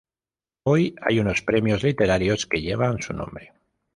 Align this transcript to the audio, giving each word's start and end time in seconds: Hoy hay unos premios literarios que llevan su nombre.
Hoy 0.65 0.95
hay 1.03 1.19
unos 1.19 1.43
premios 1.43 1.83
literarios 1.83 2.47
que 2.47 2.59
llevan 2.63 3.03
su 3.03 3.13
nombre. 3.13 3.53